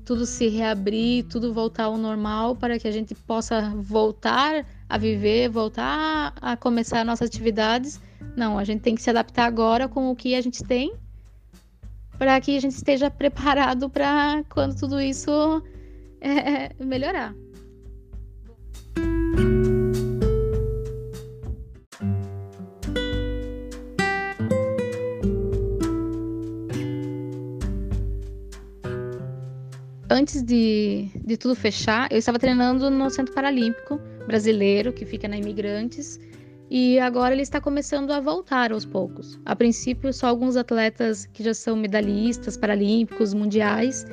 tudo 0.05 0.27
se 0.27 0.49
reabrir, 0.49 1.25
tudo 1.25 1.53
voltar 1.53 1.85
ao 1.85 1.97
normal 1.97 2.55
para 2.55 2.79
que 2.79 2.87
a 2.87 2.91
gente 2.91 3.15
possa 3.15 3.73
voltar 3.77 4.67
a 4.89 4.99
viver, 4.99 5.49
voltar 5.49 6.35
a 6.41 6.57
começar 6.57 7.05
nossas 7.05 7.29
atividades. 7.29 8.01
Não, 8.37 8.59
a 8.59 8.65
gente 8.65 8.81
tem 8.81 8.95
que 8.95 9.03
se 9.03 9.11
adaptar 9.11 9.47
agora 9.47 9.89
com 9.89 10.11
o 10.11 10.17
que 10.17 10.35
a 10.35 10.41
gente 10.41 10.63
tem 10.63 10.95
para 12.19 12.41
que 12.41 12.57
a 12.57 12.61
gente 12.61 12.75
esteja 12.75 13.11
preparado 13.11 13.91
para 13.91 14.45
quando 14.49 14.77
tudo 14.77 15.01
isso 15.01 15.63
é, 16.21 16.73
melhorar. 16.83 17.35
antes 30.15 30.43
de, 30.43 31.09
de 31.25 31.37
tudo 31.37 31.57
fechar, 31.57 32.07
eu 32.11 32.19
estava 32.19 32.39
treinando 32.39 32.89
no 32.89 33.11
Centro 33.11 33.35
Paralímpico 33.35 34.01
Brasileiro, 34.27 34.93
que 34.93 35.05
fica 35.05 35.29
na 35.29 35.37
Imigrantes, 35.37 36.19
e 36.71 36.99
agora 36.99 37.35
ele 37.35 37.43
está 37.43 37.61
começando 37.61 38.11
a 38.11 38.21
voltar 38.21 38.73
aos 38.73 38.85
poucos. 38.85 39.39
A 39.45 39.55
princípio, 39.55 40.13
só 40.13 40.27
alguns 40.27 40.57
atletas 40.57 41.27
que 41.27 41.43
já 41.43 41.55
são 41.55 41.77
medalhistas 41.77 42.57
paralímpicos, 42.57 43.35
mundiais, 43.35 44.07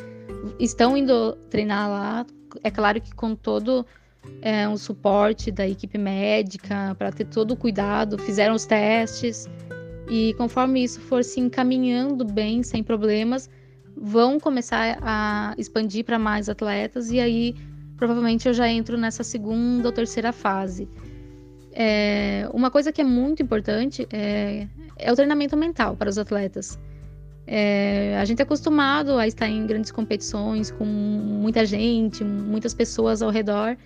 estão 0.59 0.97
indo 0.97 1.33
treinar 1.49 1.89
lá. 1.89 2.25
É 2.63 2.69
claro 2.69 2.99
que 2.99 3.13
com 3.15 3.35
todo 3.35 3.85
é, 4.41 4.67
o 4.67 4.77
suporte 4.77 5.51
da 5.51 5.67
equipe 5.67 5.97
médica, 5.97 6.95
para 6.97 7.11
ter 7.11 7.25
todo 7.25 7.51
o 7.51 7.57
cuidado, 7.57 8.17
fizeram 8.17 8.53
os 8.53 8.65
testes, 8.65 9.47
e 10.09 10.33
conforme 10.33 10.83
isso 10.83 10.99
for 10.99 11.23
se 11.23 11.39
encaminhando 11.39 12.25
bem, 12.25 12.63
sem 12.63 12.83
problemas, 12.83 13.49
vão 13.95 14.39
começar 14.39 14.97
a 15.01 15.53
expandir 15.57 16.03
para 16.03 16.19
mais 16.19 16.49
atletas 16.49 17.11
e 17.11 17.19
aí 17.19 17.55
provavelmente 18.01 18.47
eu 18.47 18.53
já 18.53 18.67
entro 18.67 18.97
nessa 18.97 19.23
segunda 19.23 19.87
ou 19.87 19.91
terceira 19.91 20.33
fase. 20.33 20.89
É, 21.71 22.49
uma 22.51 22.71
coisa 22.71 22.91
que 22.91 22.99
é 22.99 23.03
muito 23.03 23.43
importante 23.43 24.07
é, 24.11 24.67
é, 24.97 25.11
o 25.11 25.15
treinamento 25.15 25.55
mental 25.55 25.95
para 25.95 26.09
os 26.09 26.17
atletas. 26.17 26.79
É, 27.45 28.17
a 28.19 28.25
gente 28.25 28.39
é 28.39 28.43
acostumado 28.43 29.19
a 29.19 29.27
estar 29.27 29.47
em 29.47 29.67
grandes 29.67 29.91
competições 29.91 30.71
com 30.71 30.83
muita 30.83 31.63
gente, 31.63 32.23
muitas 32.23 32.73
pessoas 32.73 33.21
ao 33.21 33.29
redor, 33.29 33.77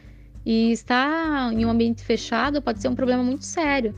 e 0.46 0.72
estar 0.72 1.52
em 1.52 1.66
um 1.66 1.70
ambiente 1.70 2.02
fechado 2.02 2.62
pode 2.62 2.82
ser 2.82 2.88
um 2.88 2.96
problema 2.96 3.22
muito 3.22 3.44
sério 3.44 3.94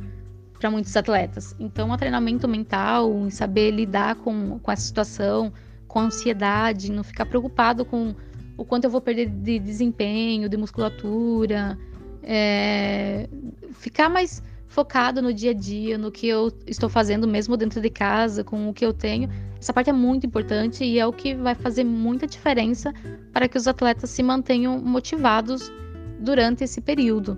para 0.58 0.72
muitos 0.72 0.98
atletas. 0.98 1.56
Então, 1.60 1.92
o 1.92 1.98
treinamento 1.98 2.48
mental, 2.48 3.14
em 3.28 3.30
saber 3.30 3.70
lidar 3.70 4.16
com, 4.16 4.58
com 4.58 4.72
essa 4.72 4.82
situação, 4.82 5.54
com 5.88 6.00
ansiedade, 6.00 6.92
não 6.92 7.04
ficar 7.04 7.28
preocupado 7.28 7.86
com 7.86 8.16
o 8.58 8.66
quanto 8.66 8.86
eu 8.86 8.90
vou 8.90 9.00
perder 9.00 9.30
de 9.30 9.60
desempenho, 9.60 10.50
de 10.50 10.58
musculatura, 10.58 11.78
é, 12.24 13.30
ficar 13.74 14.10
mais 14.10 14.42
focado 14.68 15.22
no 15.22 15.34
dia 15.34 15.52
a 15.52 15.54
dia, 15.54 15.98
no 15.98 16.12
que 16.12 16.28
eu 16.28 16.52
estou 16.66 16.90
fazendo 16.90 17.28
mesmo 17.28 17.56
dentro 17.56 17.80
de 17.80 17.90
casa, 17.90 18.44
com 18.44 18.70
o 18.70 18.74
que 18.74 18.86
eu 18.86 18.94
tenho. 18.94 19.30
Essa 19.60 19.72
parte 19.72 19.90
é 19.90 19.94
muito 19.94 20.26
importante 20.26 20.84
e 20.84 21.00
é 21.00 21.06
o 21.06 21.14
que 21.14 21.34
vai 21.36 21.56
fazer 21.56 21.84
muita 21.84 22.28
diferença 22.28 22.94
para 23.32 23.48
que 23.48 23.58
os 23.58 23.68
atletas 23.68 24.10
se 24.10 24.22
mantenham 24.22 24.80
motivados 24.80 25.72
durante 26.20 26.64
esse 26.64 26.82
período. 26.82 27.38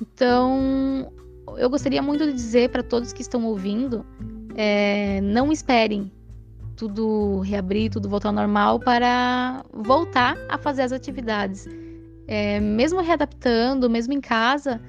Então, 0.00 1.12
eu 1.56 1.68
gostaria 1.70 2.02
muito 2.02 2.26
de 2.26 2.32
dizer 2.32 2.70
para 2.70 2.82
todos 2.82 3.12
que 3.12 3.22
estão 3.22 3.44
ouvindo, 3.44 4.04
é, 4.56 5.20
não 5.20 5.52
esperem 5.52 6.10
tudo 6.80 7.40
reabrir, 7.40 7.90
tudo 7.90 8.08
voltar 8.08 8.30
ao 8.30 8.34
normal, 8.34 8.80
para 8.80 9.62
voltar 9.70 10.34
a 10.48 10.56
fazer 10.56 10.80
as 10.80 10.92
atividades. 10.92 11.68
É, 12.26 12.58
mesmo 12.58 13.02
readaptando, 13.02 13.90
mesmo 13.90 14.14
em 14.14 14.20
casa, 14.20 14.80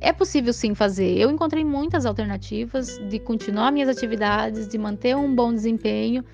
é 0.00 0.12
possível 0.12 0.52
sim 0.52 0.74
fazer. 0.74 1.16
Eu 1.16 1.30
encontrei 1.30 1.64
muitas 1.64 2.04
alternativas 2.04 2.98
de 3.08 3.20
continuar 3.20 3.70
minhas 3.70 3.88
atividades, 3.88 4.66
de 4.66 4.76
manter 4.76 5.16
um 5.16 5.32
bom 5.32 5.54
desempenho, 5.54 6.24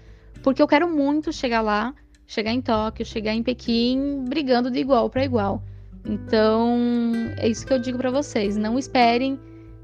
porque 0.42 0.62
eu 0.62 0.66
quero 0.66 0.88
muito 0.88 1.30
chegar 1.30 1.60
lá, 1.60 1.92
chegar 2.26 2.52
em 2.52 2.62
Tóquio, 2.62 3.04
chegar 3.04 3.34
em 3.34 3.42
Pequim, 3.42 4.24
brigando 4.26 4.70
de 4.70 4.78
igual 4.78 5.10
para 5.10 5.22
igual. 5.22 5.62
Então, 6.06 7.12
é 7.36 7.46
isso 7.46 7.66
que 7.66 7.72
eu 7.74 7.78
digo 7.78 7.98
para 7.98 8.10
vocês. 8.10 8.56
Não 8.56 8.78
esperem 8.78 9.38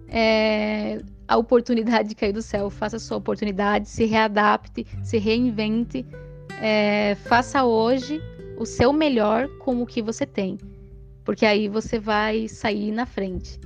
é, 0.09 1.03
a 1.33 1.37
oportunidade 1.37 2.11
de 2.11 2.15
cair 2.15 2.33
do 2.33 2.43
céu. 2.43 2.69
Faça 2.69 2.97
a 2.97 3.01
sua 3.01 3.17
oportunidade, 3.17 3.89
se 3.89 4.05
readapte, 4.05 4.87
se 5.03 5.19
reinvente. 5.19 6.05
É, 6.61 7.17
faça 7.25 7.65
hoje 7.65 8.21
o 8.59 8.67
seu 8.67 8.93
melhor 8.93 9.49
com 9.59 9.83
o 9.83 9.87
que 9.87 10.03
você 10.03 10.27
tem, 10.27 10.59
porque 11.25 11.47
aí 11.47 11.69
você 11.69 11.99
vai 11.99 12.49
sair 12.49 12.93
na 12.93 13.07
frente. 13.07 13.59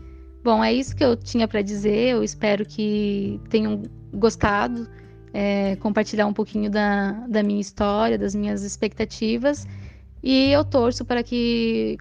Bom, 0.44 0.62
é 0.62 0.72
isso 0.72 0.94
que 0.94 1.04
eu 1.04 1.16
tinha 1.16 1.48
para 1.48 1.60
dizer. 1.60 2.10
Eu 2.10 2.22
espero 2.22 2.64
que 2.64 3.40
tenham 3.50 3.82
gostado, 4.14 4.88
é, 5.34 5.74
compartilhar 5.76 6.26
um 6.26 6.32
pouquinho 6.32 6.70
da, 6.70 7.12
da 7.28 7.42
minha 7.42 7.60
história, 7.60 8.16
das 8.16 8.34
minhas 8.34 8.62
expectativas. 8.62 9.66
E 10.22 10.52
eu 10.52 10.64
torço 10.64 11.04
para 11.04 11.22
que 11.22 11.98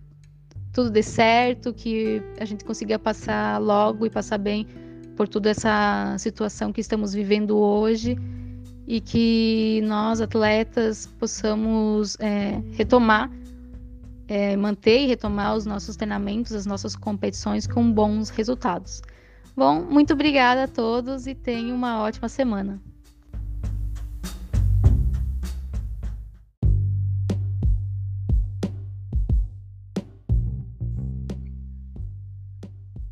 tudo 0.71 0.91
dê 0.91 1.01
certo, 1.01 1.73
que 1.73 2.21
a 2.39 2.45
gente 2.45 2.63
consiga 2.63 2.99
passar 2.99 3.59
logo 3.59 4.05
e 4.05 4.09
passar 4.11 4.37
bem 4.37 4.67
por 5.15 5.27
toda 5.27 5.49
essa 5.49 6.15
situação 6.19 6.71
que 6.71 6.81
estamos 6.81 7.13
vivendo 7.13 7.57
hoje 7.57 8.17
e 8.87 9.01
que 9.01 9.81
nós, 9.85 10.21
atletas, 10.21 11.07
possamos 11.19 12.17
é, 12.19 12.61
retomar, 12.73 13.31
é, 14.27 14.55
manter 14.55 15.01
e 15.01 15.07
retomar 15.07 15.55
os 15.55 15.65
nossos 15.65 15.95
treinamentos, 15.95 16.51
as 16.53 16.65
nossas 16.65 16.95
competições 16.95 17.65
com 17.65 17.91
bons 17.91 18.29
resultados. 18.29 19.01
Bom, 19.55 19.81
muito 19.81 20.13
obrigada 20.13 20.65
a 20.65 20.67
todos 20.67 21.27
e 21.27 21.33
tenham 21.33 21.75
uma 21.75 22.01
ótima 22.01 22.27
semana. 22.27 22.79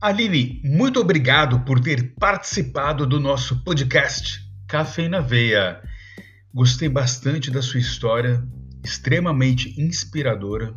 Aline, 0.03 0.59
muito 0.65 0.99
obrigado 0.99 1.61
por 1.61 1.79
ter 1.79 2.13
participado 2.15 3.07
do 3.07 3.21
nosso 3.21 3.63
podcast 3.63 4.45
Café 4.67 5.07
na 5.07 5.21
Veia. 5.21 5.81
Gostei 6.53 6.89
bastante 6.89 7.49
da 7.49 7.61
sua 7.61 7.79
história, 7.79 8.45
extremamente 8.83 9.79
inspiradora. 9.81 10.75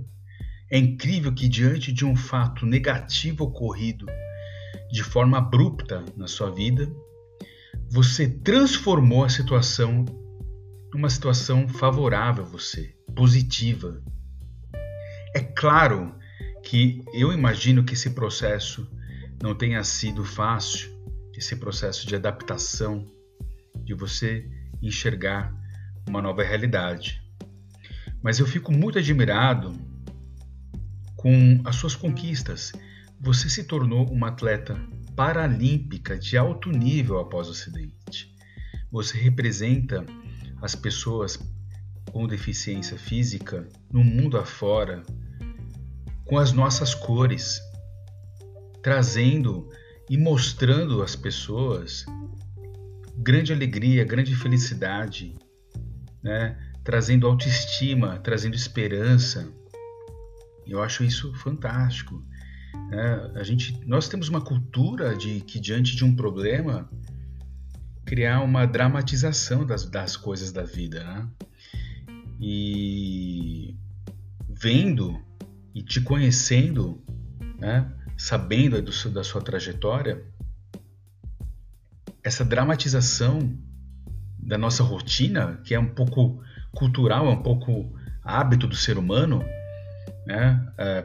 É 0.71 0.79
incrível 0.79 1.35
que, 1.35 1.49
diante 1.49 1.93
de 1.93 2.05
um 2.05 2.15
fato 2.15 2.65
negativo 2.65 3.43
ocorrido 3.43 4.07
de 4.93 5.03
forma 5.03 5.39
abrupta 5.39 6.05
na 6.17 6.29
sua 6.29 6.53
vida, 6.53 6.89
você 7.91 8.29
transformou 8.29 9.25
a 9.25 9.29
situação 9.29 10.05
numa 10.95 11.11
situação 11.11 11.67
favorável 11.67 12.45
a 12.45 12.49
você, 12.49 12.95
positiva. 13.13 14.01
É 15.35 15.41
claro 15.41 16.15
que 16.63 17.03
eu 17.13 17.33
imagino 17.33 17.83
que 17.83 17.95
esse 17.95 18.11
processo 18.11 18.89
não 19.43 19.55
tenha 19.55 19.83
sido 19.85 20.25
fácil 20.25 20.91
esse 21.37 21.57
processo 21.57 22.07
de 22.07 22.15
adaptação, 22.15 23.07
de 23.85 23.95
você 23.95 24.49
enxergar 24.83 25.55
uma 26.09 26.23
nova 26.23 26.43
realidade. 26.43 27.23
Mas 28.23 28.39
eu 28.39 28.47
fico 28.47 28.73
muito 28.73 28.99
admirado 28.99 29.75
com 31.17 31.61
as 31.65 31.77
suas 31.77 31.95
conquistas. 31.95 32.73
Você 33.21 33.49
se 33.49 33.65
tornou 33.65 34.09
uma 34.11 34.29
atleta 34.29 34.79
paralímpica 35.15 36.19
de 36.19 36.37
alto 36.37 36.71
nível 36.71 37.19
após 37.19 37.49
o 37.49 37.53
acidente. 37.53 38.35
Você 38.91 39.19
representa 39.19 40.05
as 40.63 40.75
pessoas 40.75 41.39
com 42.11 42.27
deficiência 42.27 42.99
física 42.99 43.69
no 43.93 44.03
mundo 44.03 44.39
afora 44.39 45.03
com 46.25 46.39
as 46.39 46.53
nossas 46.53 46.95
cores, 46.95 47.61
trazendo 48.87 49.69
e 50.09 50.17
mostrando 50.17 51.03
às 51.03 51.17
pessoas 51.17 52.07
grande 53.17 53.53
alegria, 53.53 54.05
grande 54.05 54.33
felicidade, 54.37 55.35
né? 56.23 56.57
trazendo 56.85 57.27
autoestima, 57.27 58.21
trazendo 58.21 58.55
esperança. 58.55 59.53
Eu 60.65 60.81
acho 60.81 61.03
isso 61.03 61.35
fantástico. 61.35 62.25
Né? 62.89 63.33
A 63.35 63.43
gente, 63.43 63.77
nós 63.85 64.09
temos 64.09 64.29
uma 64.29 64.41
cultura 64.41 65.17
de 65.17 65.41
que 65.41 65.59
diante 65.59 65.97
de 65.97 66.05
um 66.05 66.15
problema 66.15 66.89
criar 68.05 68.41
uma 68.41 68.67
dramatização 68.67 69.67
das, 69.67 69.85
das 69.85 70.17
coisas 70.17 70.53
da 70.53 70.63
vida, 70.63 71.03
né? 71.03 71.29
E 72.41 73.75
vendo 74.49 75.21
e 75.75 75.83
te 75.83 76.01
conhecendo, 76.01 77.03
né? 77.59 77.91
sabendo 78.17 78.81
do, 78.81 79.11
da 79.11 79.23
sua 79.23 79.43
trajetória, 79.43 80.25
essa 82.23 82.45
dramatização 82.45 83.57
da 84.39 84.57
nossa 84.57 84.83
rotina, 84.83 85.61
que 85.65 85.75
é 85.75 85.79
um 85.79 85.89
pouco 85.89 86.43
cultural, 86.75 87.27
é 87.27 87.31
um 87.31 87.43
pouco 87.43 87.93
hábito 88.23 88.67
do 88.67 88.75
ser 88.75 88.99
humano, 88.99 89.45
né? 90.27 90.73
É 90.79 91.05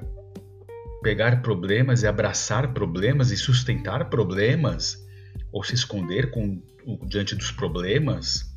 pegar 1.01 1.41
problemas 1.41 2.03
e 2.03 2.07
abraçar 2.07 2.73
problemas 2.73 3.31
e 3.31 3.37
sustentar 3.37 4.09
problemas, 4.09 5.03
ou 5.51 5.63
se 5.63 5.73
esconder 5.73 6.29
com, 6.29 6.61
diante 7.07 7.35
dos 7.35 7.51
problemas, 7.51 8.55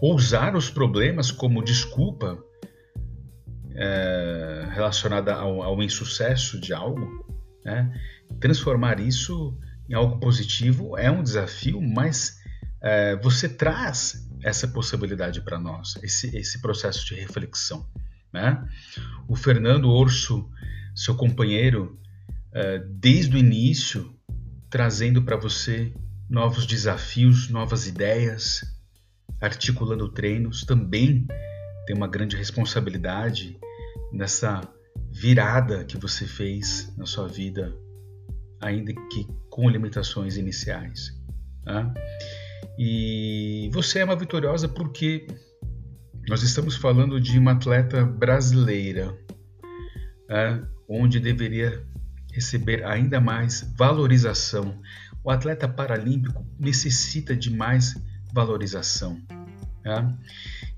ou 0.00 0.14
usar 0.14 0.56
os 0.56 0.70
problemas 0.70 1.30
como 1.30 1.62
desculpa 1.62 2.42
é, 3.80 4.68
relacionada 4.72 5.32
ao, 5.34 5.62
ao 5.62 5.80
insucesso 5.82 6.60
de 6.60 6.72
algo, 6.72 7.24
né? 7.64 7.92
Transformar 8.40 8.98
isso 8.98 9.56
em 9.88 9.94
algo 9.94 10.18
positivo 10.18 10.98
é 10.98 11.10
um 11.10 11.22
desafio, 11.22 11.80
mas 11.80 12.38
é, 12.82 13.16
você 13.16 13.48
traz 13.48 14.28
essa 14.42 14.66
possibilidade 14.68 15.40
para 15.40 15.58
nós, 15.58 15.96
esse, 16.02 16.36
esse 16.36 16.60
processo 16.60 17.06
de 17.06 17.14
reflexão. 17.14 17.88
Né? 18.32 18.62
O 19.26 19.34
Fernando 19.34 19.88
Orso, 19.88 20.48
seu 20.94 21.14
companheiro, 21.14 21.98
é, 22.52 22.78
desde 22.78 23.36
o 23.36 23.38
início, 23.38 24.14
trazendo 24.68 25.22
para 25.22 25.36
você 25.36 25.92
novos 26.28 26.66
desafios, 26.66 27.48
novas 27.48 27.86
ideias, 27.86 28.62
articulando 29.40 30.08
treinos, 30.08 30.64
também 30.64 31.26
tem 31.86 31.96
uma 31.96 32.08
grande 32.08 32.36
responsabilidade 32.36 33.58
nessa 34.12 34.60
virada 35.10 35.84
que 35.84 35.96
você 35.96 36.26
fez 36.26 36.92
na 36.96 37.06
sua 37.06 37.28
vida, 37.28 37.74
ainda 38.60 38.92
que 38.92 39.26
com 39.50 39.68
limitações 39.68 40.36
iniciais. 40.36 41.16
Tá? 41.64 41.92
E 42.78 43.70
você 43.72 44.00
é 44.00 44.04
uma 44.04 44.16
vitoriosa 44.16 44.68
porque 44.68 45.26
nós 46.28 46.42
estamos 46.42 46.76
falando 46.76 47.20
de 47.20 47.38
uma 47.38 47.52
atleta 47.52 48.04
brasileira, 48.04 49.16
tá? 50.26 50.68
onde 50.88 51.18
deveria 51.18 51.84
receber 52.32 52.84
ainda 52.84 53.20
mais 53.20 53.72
valorização. 53.76 54.80
O 55.24 55.30
atleta 55.30 55.66
paralímpico 55.66 56.46
necessita 56.58 57.34
de 57.34 57.50
mais 57.50 57.94
valorização. 58.32 59.20
Tá? 59.82 60.16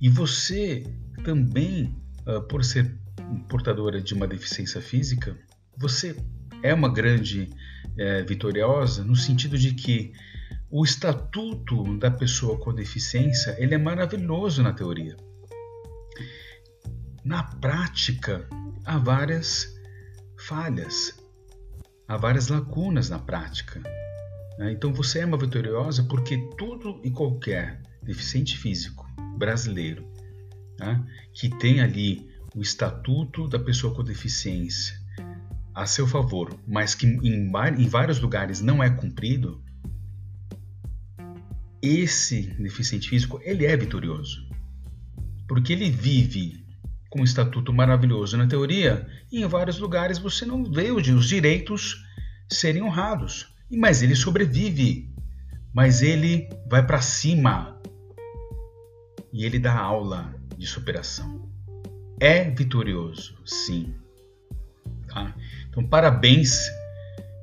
E 0.00 0.08
você 0.08 0.84
também, 1.24 1.96
uh, 2.26 2.40
por 2.42 2.64
ser 2.64 2.99
portadora 3.48 4.00
de 4.00 4.14
uma 4.14 4.26
deficiência 4.26 4.80
física, 4.80 5.36
você 5.76 6.16
é 6.62 6.74
uma 6.74 6.92
grande 6.92 7.50
é, 7.96 8.22
vitoriosa 8.22 9.04
no 9.04 9.16
sentido 9.16 9.56
de 9.58 9.74
que 9.74 10.12
o 10.70 10.84
estatuto 10.84 11.98
da 11.98 12.10
pessoa 12.10 12.58
com 12.58 12.72
deficiência 12.72 13.56
ele 13.58 13.74
é 13.74 13.78
maravilhoso 13.78 14.62
na 14.62 14.72
teoria. 14.72 15.16
Na 17.24 17.42
prática, 17.42 18.48
há 18.84 18.96
várias 18.98 19.74
falhas, 20.46 21.14
há 22.08 22.16
várias 22.16 22.48
lacunas 22.48 23.10
na 23.10 23.18
prática. 23.18 23.80
Né? 24.58 24.72
Então 24.72 24.92
você 24.92 25.20
é 25.20 25.26
uma 25.26 25.38
vitoriosa 25.38 26.04
porque 26.04 26.38
todo 26.56 27.00
e 27.02 27.10
qualquer 27.10 27.82
deficiente 28.02 28.56
físico 28.56 29.06
brasileiro 29.36 30.08
né, 30.78 31.04
que 31.34 31.48
tem 31.48 31.80
ali 31.80 32.29
o 32.54 32.60
estatuto 32.60 33.46
da 33.46 33.58
pessoa 33.58 33.94
com 33.94 34.02
deficiência 34.02 35.00
a 35.74 35.86
seu 35.86 36.06
favor, 36.06 36.58
mas 36.66 36.94
que 36.94 37.06
em, 37.06 37.50
em 37.78 37.88
vários 37.88 38.20
lugares 38.20 38.60
não 38.60 38.82
é 38.82 38.90
cumprido, 38.90 39.62
esse 41.80 42.42
deficiente 42.58 43.08
físico 43.08 43.40
ele 43.42 43.64
é 43.64 43.76
vitorioso, 43.76 44.46
porque 45.48 45.72
ele 45.72 45.90
vive 45.90 46.64
com 47.08 47.20
um 47.20 47.24
estatuto 47.24 47.72
maravilhoso 47.72 48.36
na 48.36 48.46
teoria 48.46 49.06
e 49.32 49.42
em 49.42 49.46
vários 49.46 49.78
lugares 49.78 50.18
você 50.18 50.44
não 50.44 50.64
vê 50.64 50.90
os 50.90 51.26
direitos 51.26 52.04
serem 52.48 52.82
honrados, 52.82 53.54
mas 53.70 54.02
ele 54.02 54.14
sobrevive, 54.14 55.12
mas 55.72 56.02
ele 56.02 56.48
vai 56.68 56.84
para 56.84 57.00
cima. 57.00 57.80
E 59.32 59.44
ele 59.44 59.58
dá 59.58 59.76
aula 59.76 60.34
de 60.58 60.66
superação 60.66 61.49
é 62.20 62.50
vitorioso, 62.50 63.34
sim. 63.46 63.94
Tá? 65.08 65.34
Então, 65.68 65.84
parabéns 65.84 66.68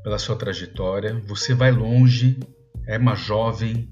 pela 0.04 0.20
sua 0.20 0.36
trajetória. 0.36 1.20
Você 1.26 1.54
vai 1.54 1.72
longe, 1.72 2.40
é 2.86 2.98
uma 2.98 3.16
jovem, 3.16 3.90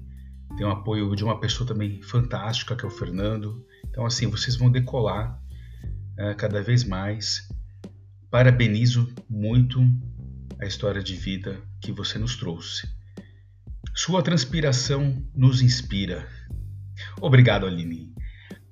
tem 0.56 0.64
o 0.64 0.70
apoio 0.70 1.14
de 1.14 1.24
uma 1.24 1.38
pessoa 1.38 1.66
também 1.66 2.00
fantástica, 2.00 2.76
que 2.76 2.84
é 2.84 2.88
o 2.88 2.90
Fernando. 2.90 3.66
Então, 3.90 4.06
assim, 4.06 4.28
vocês 4.28 4.56
vão 4.56 4.70
decolar 4.70 5.38
é, 6.16 6.32
cada 6.34 6.62
vez 6.62 6.84
mais. 6.84 7.48
Parabenizo 8.30 9.12
muito 9.28 9.80
a 10.60 10.64
história 10.64 11.02
de 11.02 11.14
vida 11.14 11.60
que 11.80 11.92
você 11.92 12.18
nos 12.18 12.36
trouxe. 12.36 12.88
Sua 13.94 14.22
transpiração 14.22 15.22
nos 15.34 15.60
inspira. 15.60 16.26
Obrigado, 17.20 17.66
Aline. 17.66 18.14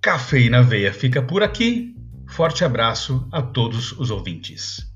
Café 0.00 0.48
na 0.48 0.61
Veia 0.61 0.92
fica 0.92 1.22
por 1.22 1.42
aqui. 1.42 1.93
Forte 2.35 2.64
abraço 2.64 3.29
a 3.31 3.40
todos 3.40 3.92
os 3.92 4.11
ouvintes. 4.11 4.93